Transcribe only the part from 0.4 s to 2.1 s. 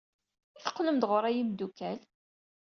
I teqqlem-d ɣer-i a imeddukal?